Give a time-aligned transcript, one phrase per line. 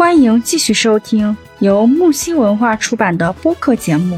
[0.00, 4.16] 欢迎继续收听由木星文化出版的播客节目。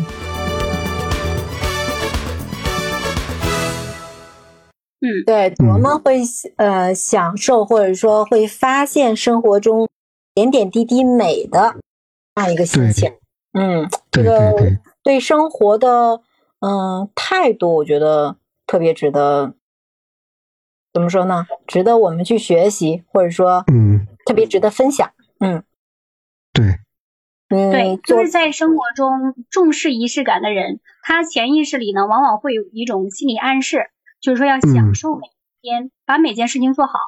[5.00, 6.23] 嗯，对，多么会
[6.55, 9.89] 呃享受或者说会发现生活中
[10.32, 11.75] 点点滴滴美的
[12.37, 13.12] 那样一个心情。
[13.53, 14.55] 嗯，这个
[15.03, 16.21] 对生活的
[16.61, 18.37] 嗯态度，我觉得
[18.69, 19.55] 特别值得。
[20.93, 21.45] 怎么说呢？
[21.67, 25.10] 值得我们去学习，或者说，嗯，特别值得分享。
[25.41, 25.64] 嗯，
[26.62, 36.98] 对，嗯，对，就是在生活中重视仪式感的人，他潜意识里呢，往往会有一种心理暗示，就是说要享受每一天，把每件事情做好，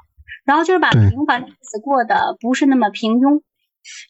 [0.44, 3.42] 然后就是把平凡的日子过得不是那么平庸，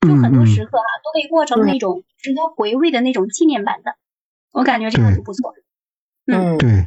[0.06, 3.96] 就很多时刻哈，都可以过成那种值得回味的那种纪念版的。
[4.52, 5.54] 我感觉这个就不错。
[6.26, 6.86] 嗯，对，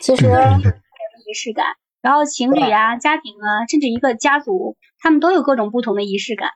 [0.00, 0.26] 其实。
[1.28, 1.66] 仪式感，
[2.02, 6.50] 然后情侣啊、家庭啊，甚至一个家族，他们都有各种不同的仪式感。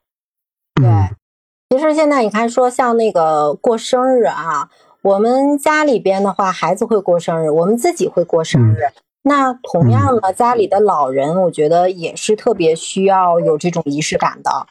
[0.82, 4.68] 对，其实现在你看，说像那个过生日啊，
[5.02, 8.88] 我们家里边的话，孩子会过生日，我们自己会过生日。
[9.22, 14.66] 那同样呢，家里的老人，我觉得也是特别需要有这种仪式感的。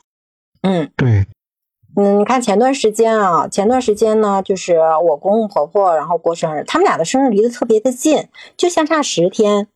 [0.64, 1.28] 嗯，对。
[1.96, 9.68] 嗯，你看前段时间啊，前段时间呢，就是我公公婆婆然后过生日，他们俩的生日离得特别的近，就相差十天。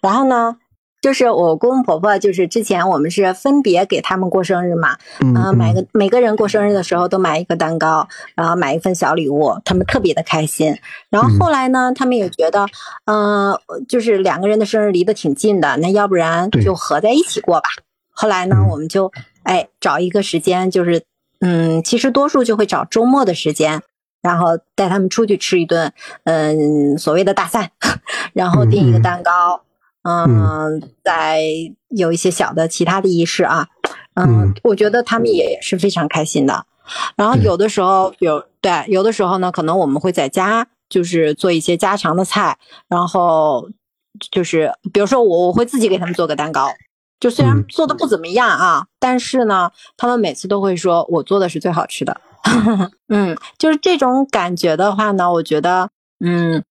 [0.00, 0.58] 然后呢，
[1.00, 10.76] 就是我公公婆婆，就是之前我们是分别给他们过生日嘛，嗯，买个每个人过生日的时候都买一个蛋糕，然后买一份小礼物，他们特别的开心。
[11.08, 12.66] 然后后来呢，他们也觉得，
[13.06, 17.68] 嗯，就是两个人的生日离得挺近的，那要不然就合在一起过吧。
[18.10, 19.10] 后来呢，我们就
[19.44, 21.02] 哎找一个时间，就是
[21.40, 23.82] 嗯，其实多数就会找周末的时间。
[24.22, 25.90] 然后带他们出去吃一顿，
[26.24, 27.70] 嗯，所谓的大餐，
[28.34, 29.62] 然后订一个蛋糕，
[30.02, 31.42] 嗯，在
[31.88, 33.68] 有一些小的其他的仪式啊，
[34.14, 36.64] 嗯，我觉得他们也是非常开心的。
[37.16, 42.58] 然后有的时候，有对，有的时候呢，可能我们会在家就是做一些家常的菜，
[42.88, 43.68] 然后
[44.30, 46.68] 就是比如说我我会自己给他们做个蛋糕，
[47.20, 52.20] 就虽然做的不怎么样啊，但是呢，他们每次都会说我做的是最好吃的。
[53.08, 55.90] 嗯，就是这种感觉的话呢，我觉得，
[56.24, 56.64] 嗯，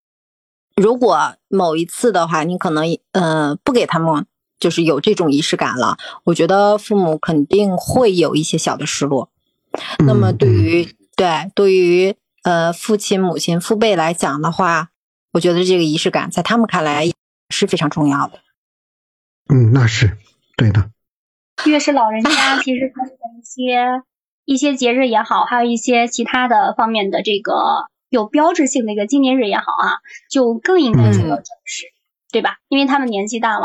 [0.79, 4.25] 如果某一次的话，你可能，呃，不给他们，
[4.59, 9.29] 就是有这种仪式感了，我觉得父母肯定会有一些小的失落。
[10.05, 14.89] 那么，对于对对于呃父亲、母亲、父辈来讲的话，
[15.33, 17.11] 我觉得这个仪式感在他们看来
[17.49, 18.39] 是非常重要的。
[19.49, 20.17] 嗯，那是
[20.55, 20.89] 对的。
[21.65, 24.01] 越是老人家，其实他的一些。
[24.45, 27.53] 一些节日也好，还有一些其他的方面的这个
[28.09, 29.97] 有标志性的一个纪念日也好啊，
[30.29, 31.85] 就更应该受到重视，
[32.31, 32.57] 对吧？
[32.67, 33.63] 因为他们年纪大了，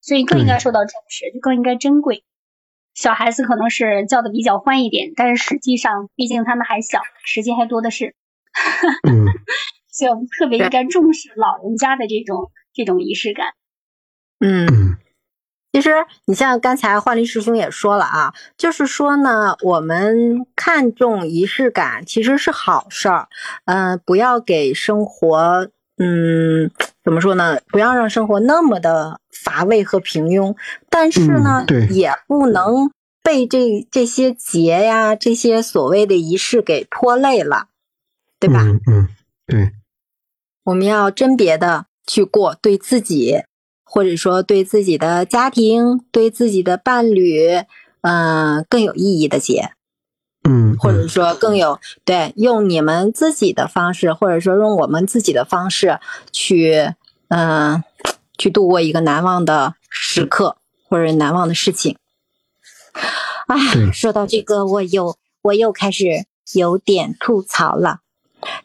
[0.00, 2.24] 所以更应该受到重视，就更应该珍贵。
[2.94, 8.14] 小孩子可能是叫的比较欢一点，但是实际上，毕竟他们还小，时间还多的是，
[9.90, 13.54] 所以我们特别应该重视老人家的这种这种仪式感。
[14.40, 14.87] 嗯。
[15.78, 15.94] 其实，
[16.24, 23.28] 你像刚才幻丽师兄也说了啊，就是说呢，我们看重仪式感其实是好事儿，
[23.64, 25.68] 嗯，不要给生活，
[25.98, 26.68] 嗯，
[27.04, 27.60] 怎么说呢？
[27.68, 30.56] 不要让生活那么的乏味和平庸。
[30.90, 32.90] 但是呢，也不能
[33.22, 37.68] 被这这些节呀、这些所谓的仪式给拖累了，
[38.40, 38.64] 对吧？
[38.88, 39.06] 嗯，
[39.46, 39.70] 对。
[40.64, 43.44] 我们要甄别的去过，对自己。
[43.90, 47.62] 或者说，对自己的家庭、对自己的伴侣，
[48.02, 49.70] 嗯，更有意义的节，
[50.44, 55.98] 嗯，或者说更有对，用你们自己的方式，或者说用我们自己的方式
[56.30, 56.92] 去，
[57.28, 57.82] 嗯，
[58.36, 61.96] 去度过一个难忘的时刻或者难忘的事情。
[63.46, 68.00] 哎，说到这个，我又我又开始有点吐槽了。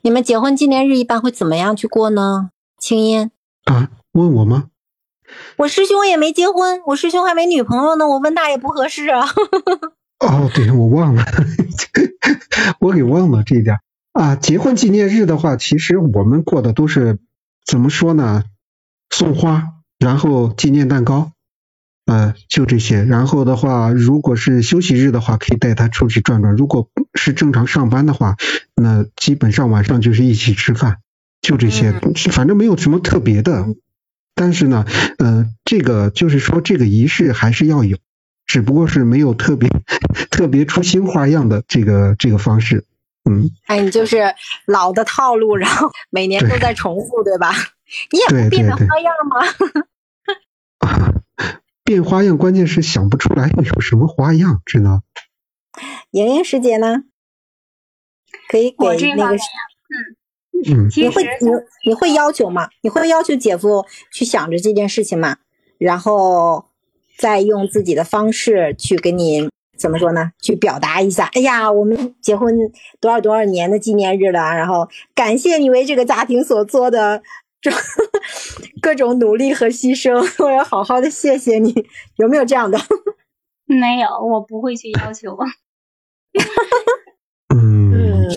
[0.01, 2.49] 你们结婚纪念日一般会怎么样去过呢？
[2.77, 3.31] 青音
[3.63, 4.69] 啊，问我吗？
[5.57, 9.25] 我师兄也没结婚，我师兄还没女朋友呢，我问他也不合适啊。
[10.19, 11.25] 哦，对，我忘了，
[12.79, 13.79] 我给忘了这一点
[14.13, 14.35] 啊。
[14.35, 17.19] 结婚纪念日的话，其实我们过的都是
[17.65, 18.43] 怎么说呢？
[19.09, 19.63] 送花，
[19.99, 21.31] 然后纪念蛋糕，
[22.05, 23.03] 呃，就这些。
[23.03, 28.37] 然后的话，如果是休息日的话，可以带他出去转转；如果是正常上班的话，
[28.75, 30.99] 那基本上晚上就是一起吃饭，
[31.41, 31.91] 就这些，
[32.31, 33.65] 反正没有什么特别的。
[34.35, 34.85] 但是呢，
[35.19, 37.97] 呃，这个就是说，这个仪式还是要有，
[38.45, 39.69] 只不过是没有特别
[40.31, 42.85] 特别出新花样的这个这个方式，
[43.29, 43.49] 嗯。
[43.67, 44.33] 哎，你就是
[44.65, 47.53] 老的套路，然后每年都在重复，对吧？
[48.11, 49.37] 你也不变着花样吗？
[51.85, 55.03] 变花样，关键是想不出来有什么花样，知道？
[56.11, 57.03] 莹莹师姐呢？
[58.49, 59.39] 可以给那个方面，
[60.65, 61.49] 嗯其实你会你
[61.89, 62.69] 你会要求吗？
[62.81, 65.37] 你会要求姐夫去想着这件事情吗？
[65.77, 66.65] 然后
[67.17, 70.31] 再用自己的方式去给你怎么说呢？
[70.41, 71.29] 去表达一下。
[71.33, 72.55] 哎呀，我们结婚
[73.01, 77.21] 多少多少年的纪念日了，然后感谢你为这个家庭所做的
[77.59, 77.71] 这
[78.81, 81.73] 各种努力和牺牲，我要好好的谢谢你。
[82.17, 82.79] 有没有这样的？
[83.65, 85.37] 没有，我不会去要求，
[87.53, 88.29] 嗯，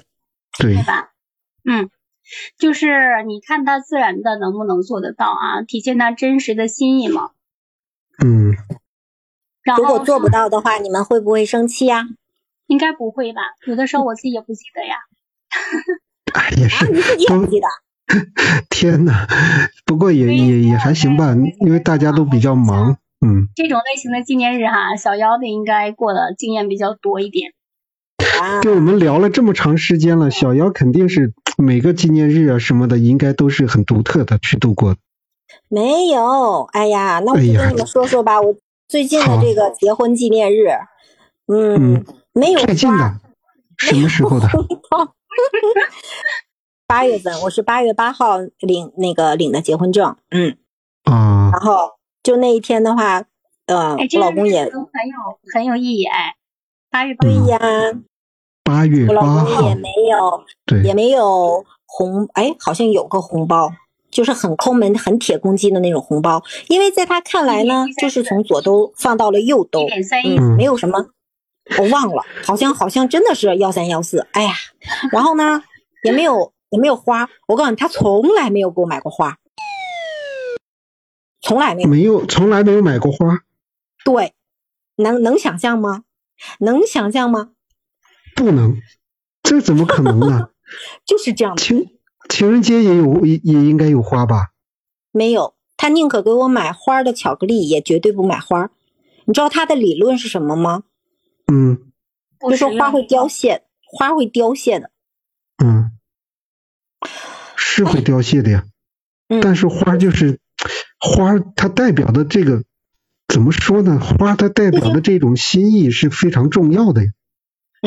[0.58, 1.10] 对，吧？
[1.64, 1.90] 嗯，
[2.58, 7.30] 就是你看他自然的能不能做得到啊，体现他真实的心意嘛。
[8.24, 8.54] 嗯
[9.62, 12.04] 然后如果做不到的话，你们会不会生气呀、
[12.66, 13.40] 应该不会吧？
[13.66, 14.96] 有的时候我自己也不记得呀。
[16.34, 16.68] 哎，也啊？
[16.68, 17.66] 是，你自己也不记得？
[18.70, 19.26] 天呐，
[19.84, 27.52] 不过也也也还行吧，因为大家都比较忙，嗯，这种类型的纪念日哈，小妖的应该过的经验比较多一点。
[28.40, 35.00] 啊，跟我们聊了这么长时间了，小妖肯定是每个纪念日啊什么的，应该都是很独特的去度过的。
[35.68, 38.54] 没有，哎呀，那我就跟你们说说吧，我
[38.88, 40.68] 最近的这个结婚纪念日，
[41.46, 43.20] 嗯，嗯没有最近花的，
[43.78, 44.48] 什么时候的？
[46.86, 50.56] 八月份，我是八月八号领那个领的结婚证，嗯，
[51.04, 51.50] 啊。
[51.52, 51.92] 然后
[52.22, 53.24] 就那一天的话，
[53.66, 54.80] 呃，我老公也很有
[55.52, 56.34] 很有意义哎。
[56.90, 57.58] 八月八对号，呀，
[58.66, 59.60] 八月我老八号。
[59.60, 60.44] 公也，没有
[60.82, 63.70] 也，没有红，哎，好像有个红包，
[64.10, 69.86] 就是很抠门、很铁公鸡的那种红包，因为在他看来呢，就是从左兜放到了右兜
[70.24, 71.06] 嗯，没有什么，
[71.78, 74.52] 我忘了，好像好像真的是幺三幺四，哎呀，
[75.12, 75.62] 然后呢，
[76.02, 79.36] 也没有也没有花，我告诉你，他从来没有给我买过花，
[81.40, 83.38] 从来没有，没有，从来没有买过花，
[84.04, 84.32] 对，
[84.96, 86.02] 能能想象吗？
[86.58, 87.50] 能想象吗？
[88.36, 88.80] 不能，
[89.42, 90.50] 这怎么可能呢？
[91.06, 91.88] 就是这样的，情
[92.28, 94.52] 情人节也有也也应该有花吧？
[95.10, 98.70] 没有，他宁可给我买花的巧克力，也绝对不买花。
[99.24, 100.84] 你知道他的理论是什么吗？
[101.50, 101.78] 嗯
[102.40, 104.90] 就说花会凋谢，花会凋谢的。
[105.64, 105.92] 嗯，
[107.56, 108.66] 是会凋谢的呀。
[109.28, 110.38] 嗯，但是花就是
[111.00, 112.62] 花，它代表的这个
[113.26, 113.98] 怎么说呢？
[113.98, 117.10] 花它代表的这种心意是非常重要的呀。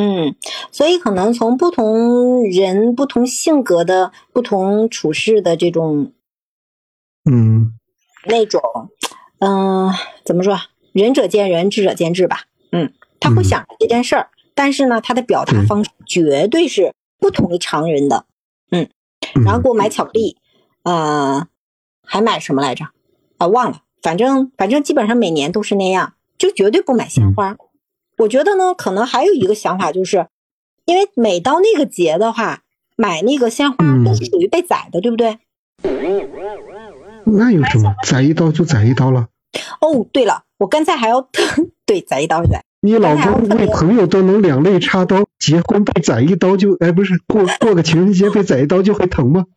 [0.01, 0.33] 嗯，
[0.71, 6.13] 所以可能从不同人、不同性格的、不同处事的这种
[7.29, 7.73] 嗯
[8.25, 8.61] 那种，
[9.39, 9.91] 嗯、
[10.23, 10.57] 怎么说？
[10.93, 12.43] 仁者见仁，智者见智吧。
[12.71, 18.25] 嗯，他会嗯想这件事儿，但是呢，他的表达方式绝对是不同于常人的。
[18.71, 18.89] 嗯，
[19.43, 20.37] 然后给我买巧克力，
[20.83, 21.45] 呃，
[22.05, 22.85] 还买什么来着？
[23.37, 23.81] 啊，忘了。
[24.01, 27.57] 反正反正基本上每年都是那样，就绝对不买鲜花。
[28.19, 30.27] 我觉得呢，可能还有一个想法，就是
[30.85, 32.61] 因为每到那个节的话，
[32.95, 35.39] 买那个鲜花嗯都是属于被宰的，对不对？
[37.25, 37.93] 那有什么？
[38.05, 39.27] 宰一刀就宰一刀了。
[39.81, 41.27] 哦，对了，我刚才还要
[41.85, 49.45] 对宰一刀宰，你老公为朋友都能两肋插刀，结婚被宰一刀就哎不是过过个情人节被宰一刀就会疼吗？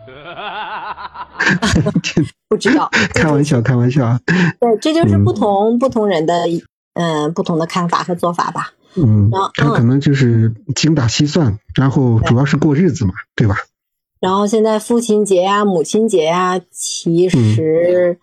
[2.48, 2.88] 不知道。
[3.14, 4.20] 开玩笑，开玩笑啊。
[4.60, 6.46] 对，这就是嗯不同、不同人的
[6.94, 8.72] 嗯、不同的看法和做法吧。
[8.94, 13.56] 嗯然后，他可能就是精打细算，然后主要是过日子嘛，对吧？
[14.20, 18.18] 然后现在父亲节呀、母亲节呀，其实，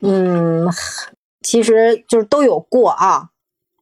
[0.00, 0.66] 嗯
[1.42, 3.28] 其实就是都有过啊。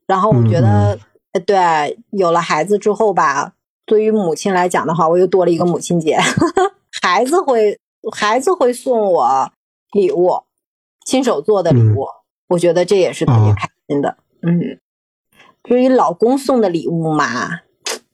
[0.06, 0.98] 然后我觉得，
[1.32, 3.52] 呃对，有了孩子之后吧，
[3.86, 6.18] 对于母亲来讲的话，我又多了一个母亲节，
[7.00, 7.78] 孩子会
[8.12, 9.50] 孩子会送我
[9.92, 10.42] 礼物，
[11.06, 12.06] 亲手做的礼物，
[12.48, 14.16] 我觉得这也是特别哦开心的。
[14.46, 14.78] 嗯，
[15.62, 17.60] 至于老公送的礼物嘛，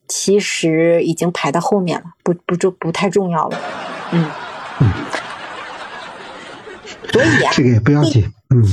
[0.07, 3.59] 其实已经排到后面了，不不就不太重要了。
[4.11, 4.29] 嗯，
[7.11, 8.31] 所以啊，这个也不要紧。
[8.49, 8.63] 嗯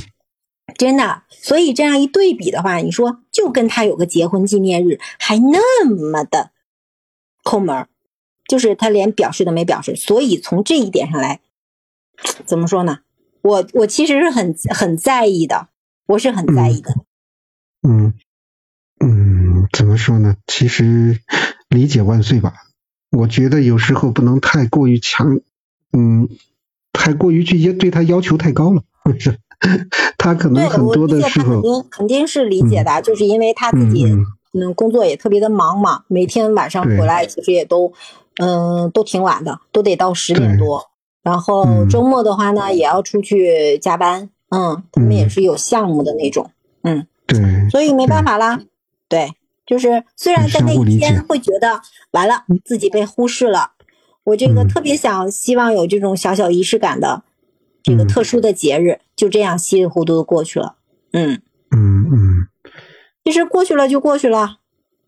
[0.76, 6.50] 真的，所以这样一对比的话，你说就跟他有个结婚纪念日，还那么的
[7.42, 7.88] 抠门儿，
[8.46, 9.96] 就是他连表示都没表示。
[9.96, 11.40] 所以从这一点上来，
[12.44, 12.98] 怎么说呢？
[13.42, 15.68] 我我其实是很很在意的，
[16.06, 16.92] 我是很在意的。
[16.92, 17.04] 嗯
[17.88, 18.12] 嗯
[19.00, 20.36] 嗯，怎么说呢？
[20.46, 21.20] 其实
[21.68, 22.52] 理解万岁吧。
[23.10, 25.40] 我觉得有时候不能太过于强，
[25.92, 26.28] 嗯，
[26.92, 28.82] 太过于去对他要求太高了。
[29.18, 29.38] 是，
[30.18, 37.92] 他可能很多的时候，定肯定是理解的，就是因为他自己嗯嗯工作也特别的忙嘛，每天晚上回来其实也都
[38.36, 40.90] 嗯都挺晚的，都得到十点多。
[41.22, 46.50] 然后嗯周末的话呢，也要出去加班，嗯，他们也嗯是有项目的那种，
[46.82, 47.06] 嗯，对，
[47.70, 48.60] 所以没办法啦。
[49.08, 49.32] 对，
[49.66, 53.72] 就是虽然在那一天会觉得完了自己被忽视了，
[54.24, 57.22] 我这个特别想希望有这种小小仪式感的
[57.82, 60.76] 这个特殊的节日，就这样稀里糊涂的过去了。
[61.12, 62.48] 嗯嗯嗯，
[63.24, 64.58] 其实过去了就过去了，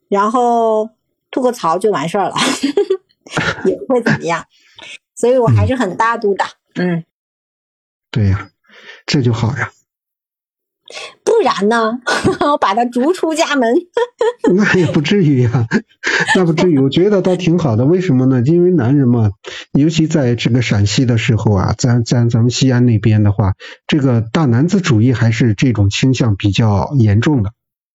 [0.08, 0.90] 然后
[1.30, 2.34] 吐个槽就完事儿了，
[3.66, 4.46] 也不会怎么样。
[5.14, 6.44] 所以我还是很大度的。
[6.76, 7.04] 嗯，
[8.10, 8.50] 对呀，
[9.04, 9.70] 这就好呀。
[11.40, 11.98] 不然呢？
[12.46, 13.74] 我把他逐出家门。
[14.54, 15.66] 那也不至于呀，
[16.36, 16.78] 那不至于。
[16.78, 17.86] 我觉得倒挺好的。
[17.86, 18.42] 为什么呢？
[18.44, 19.30] 因为男人嘛，
[19.72, 23.54] 尤其在这个陕西的时候啊，在在咱们西安那边的话，
[23.86, 27.52] 这个大男子主义还是这种倾向比较严重的，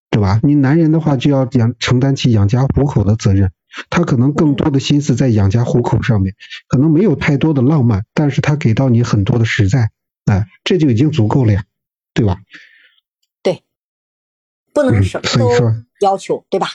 [0.10, 0.40] 对吧？
[0.42, 3.52] 你男人的话就要养承担起养家糊口的责任，
[3.92, 6.34] 他可能更多的心思在养家糊口上面，
[6.68, 9.92] 可能没有太多的浪漫，但是他给到你很多的实在，
[10.25, 11.64] 哎，这就已经足够了呀，
[12.16, 12.38] 对吧？
[14.75, 15.50] 不能什么都
[16.01, 16.67] 要求，对吧？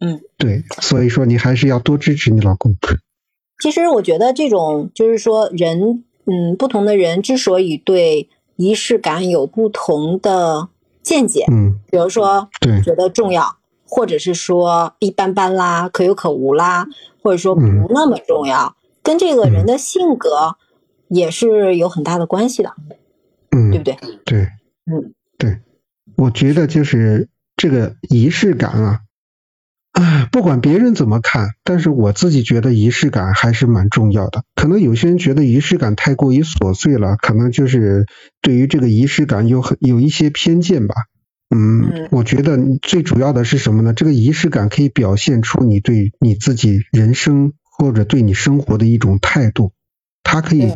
[0.00, 2.76] 嗯，对，所以说你还是要多支持你老公。
[3.60, 10.68] 其实我觉得这种就是说，人，嗯，不同的人之所以对仪式感有不同的
[11.02, 16.86] 见解，嗯，比如说，对，觉得重要，或者是说一般般啦，可有可无啦，
[17.20, 20.54] 或者说不那么重要，跟这个人的性格
[21.08, 22.72] 也是有很大的关系的，
[23.50, 23.96] 嗯，对不对？
[24.24, 24.42] 对，
[24.86, 25.58] 嗯，对，
[26.16, 27.28] 我觉得就是。
[27.58, 29.00] 这个仪式感啊，
[29.92, 34.44] 啊，不管别人怎么看，但是我自己觉得仪式感还是蛮重要的。
[34.54, 38.06] 可能有些人觉得仪式感太过于琐碎了，可能就是
[38.40, 40.94] 对于这个仪式感有很有一些偏见吧。
[41.52, 43.92] 嗯，我觉得最主要的是什么呢？
[43.92, 49.72] 这个仪式感可以表现出你对你自己人生或者对你生活的一种态度。
[50.22, 50.74] 它可以，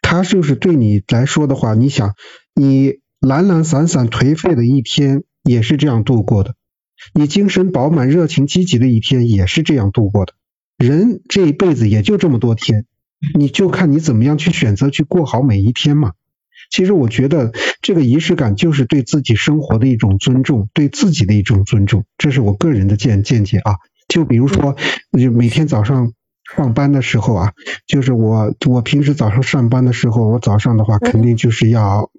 [0.00, 2.14] 它就是对你来说的话，你想，
[2.54, 5.24] 你懒懒散散颓废的一天。
[5.48, 6.54] 也是这样度过的，
[7.14, 10.34] 你精神饱满、热情积极的一天也是这样度过的。
[10.76, 12.84] 人这一辈子也就这么多天，
[13.36, 16.12] 你就看你怎么样去选择去过好每一天嘛。
[16.70, 23.76] 其实我觉得这个仪式感就是对自己生活的一种尊重，对自己的一种尊重，这是我个人的见见解啊。
[24.06, 24.76] 就比如说，
[25.18, 26.12] 就每天早上
[26.54, 27.52] 上班的时候啊，
[27.86, 32.10] 就是我我平时早上上班的时候，我早上的话肯定就是要。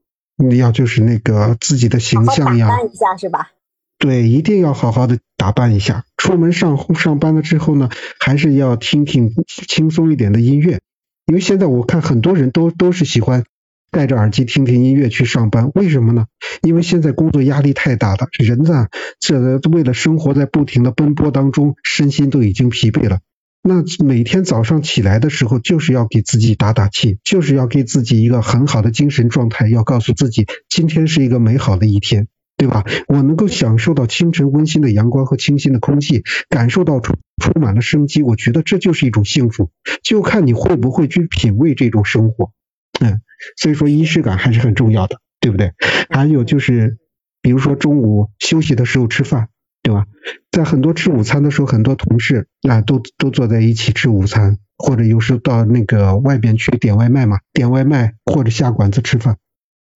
[0.42, 3.52] 你要就是那个自己的形象呀，打扮一下是吧？
[3.98, 6.06] 对，一定要好好的打扮一下。
[6.16, 9.34] 出门上上班了之后呢，还是要听听
[9.68, 10.80] 轻松一点的音乐，
[11.26, 13.44] 因为现在我看很多人都都是喜欢
[13.92, 15.72] 戴着耳机听听音乐去上班。
[15.76, 16.28] 为什么呢？
[16.62, 18.88] 因为现在工作压力太大了，人呢
[19.20, 23.20] 这为了生活在不停的奔波当中，身心都已经疲惫了。
[23.62, 32.86] 那每天早上起来的时候，就是要给自己打打气，就是要给自己一个很好的精神状态，要告诉自己今天是一个美好的一天，对吧？
[33.08, 39.72] 我能够享受到清晨温馨的阳光和清新的空气，感受到充充满了生机，我觉得这就是一种幸福。
[40.04, 42.54] 就看你会不会去品味这种生活，
[43.02, 43.20] 嗯，
[43.58, 45.74] 所以说仪式感还是很重要的，对不对？
[46.10, 46.98] 还有就是，
[47.42, 49.50] 比如说中午休息的时候吃饭。
[49.82, 50.06] 对吧？
[50.52, 59.38] 在很多吃午餐的时候，很多同事啊都都坐在一起吃午餐，或者有时候到那个外边去点外卖嘛，点外卖或者下馆子吃饭。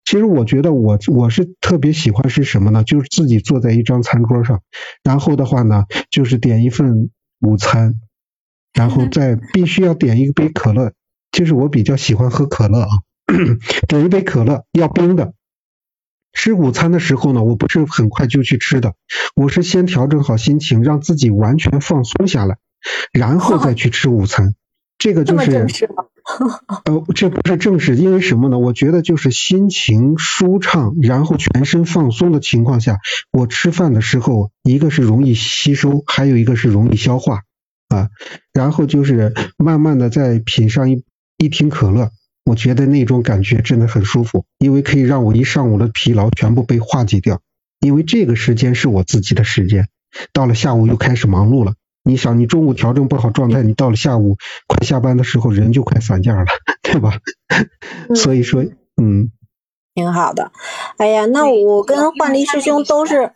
[0.05, 2.83] 其实我觉得我我是特别喜欢是什么呢？
[2.83, 4.61] 就是自己坐在一张餐桌上，
[5.03, 7.09] 然后的话呢，就是点一份
[7.39, 7.95] 午餐，
[8.73, 10.91] 然后再必须要点一杯可乐，
[11.31, 12.89] 就是我比较喜欢喝可乐啊，
[13.87, 15.33] 点一杯可乐要冰的。
[16.33, 18.95] 吃午餐的时候呢，我不是很快就去吃的，
[19.35, 22.57] 我是先调整好心情，让自己完全放松下来，
[23.13, 24.55] 然后再去吃午餐。
[24.97, 25.67] 这个就是，
[26.85, 28.57] 呃，这不是正式，因为什么呢？
[28.57, 32.99] 我觉得就是心情舒畅，然后全身放松的情况下，
[33.31, 37.41] 我吃饭的时候，一个是容易吸收，还有一个是容易消化
[37.89, 38.09] 啊。
[38.53, 41.03] 然后就是慢慢的再品上一
[41.37, 42.11] 一听可乐。
[42.45, 47.39] 我觉得那种感觉真的很舒服，因为可以让我一上午的疲劳全部被化解掉。
[47.79, 49.87] 因为这个时间是我自己的时间，
[50.31, 51.73] 到了下午又开始忙碌了。
[52.05, 56.45] 你想，你中午调整不好状态，你到了下午快下班的时候，人就快散架了，
[56.83, 57.19] 对吧？
[58.15, 58.61] 所以说，
[59.01, 59.31] 嗯，
[59.95, 60.51] 挺好的。
[60.97, 63.31] 哎呀，那我跟焕黎师兄都是，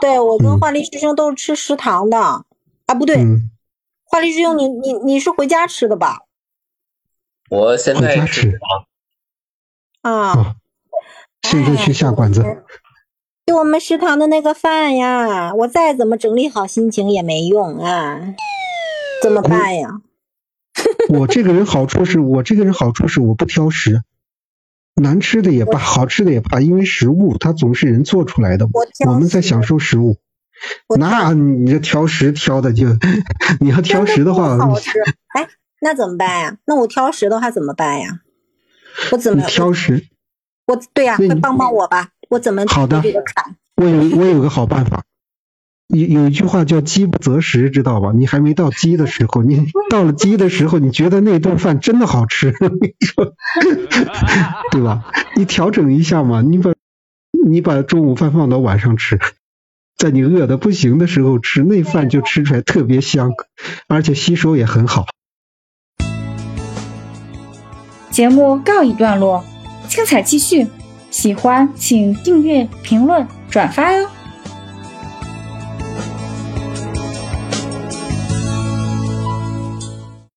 [0.00, 2.44] 对我跟焕黎师兄都是吃食堂的啊，
[2.96, 3.16] 不对，
[4.04, 6.18] 焕丽师兄，你你你是回家吃的吧？
[7.50, 8.58] 我现在吃
[10.02, 10.56] 啊，
[11.42, 12.44] 现在去下馆子。
[13.46, 18.34] 就我们食堂的那个饭呀，我再怎么整理好心情也没用啊，
[19.22, 20.00] 怎么办呀？
[21.08, 24.02] 我这个人好处是我这个人好处是我不挑食，
[24.94, 28.68] 难吃的也罢，好吃的也罢，因为食物它总是人做出来的，
[29.06, 30.18] 我们在享受食物。
[30.98, 32.86] 那你这挑食挑的就，
[33.60, 34.90] 你要挑食的话，好吃。
[35.34, 35.48] 哎，
[35.80, 36.56] 那怎么办呀？
[36.66, 38.20] 那我挑食的话怎么办呀？
[39.12, 40.06] 我怎么挑食？
[40.66, 42.10] 我对呀，快帮帮我吧！
[42.30, 43.02] 我怎么好的？
[43.76, 45.04] 我有我有个好办法。
[45.88, 48.10] 有有一句话叫饥不择食，知道吧？
[48.12, 52.52] 你还没到饥的时候，你 到了饥的时候，你觉得那顿饭真的好吃，
[54.72, 55.04] 对吧？
[55.36, 56.72] 你调整一下嘛，你把
[57.46, 59.20] 你把中午饭放到晚上吃，
[59.96, 63.30] 在你饿的不行的时候吃，那饭就吃出来特别香，
[63.86, 65.06] 而且吸收也很好。
[68.16, 69.44] 节目告一段落，
[69.88, 70.66] 精彩继续，
[71.10, 74.08] 喜欢请订阅、评论、转发哟。